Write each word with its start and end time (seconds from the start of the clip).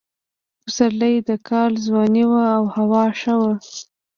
پسرلی 0.63 1.15
د 1.29 1.31
کال 1.49 1.71
ځواني 1.85 2.23
وه 2.31 2.45
او 2.55 2.63
هوا 2.75 3.03
ښه 3.19 3.33
وه. 3.41 3.53